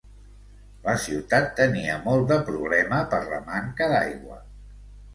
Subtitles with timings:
[0.87, 4.45] La ciutat tenia molt de problema per la manca d'aigua.